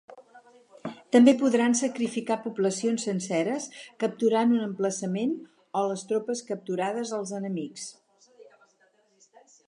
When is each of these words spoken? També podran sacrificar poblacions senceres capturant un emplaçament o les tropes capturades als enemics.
També 1.15 1.33
podran 1.39 1.75
sacrificar 1.79 2.37
poblacions 2.45 3.03
senceres 3.07 3.67
capturant 4.03 4.55
un 4.55 4.63
emplaçament 4.67 5.35
o 5.81 5.83
les 5.91 6.05
tropes 6.13 6.41
capturades 6.47 7.13
als 7.19 7.35
enemics. 7.41 7.85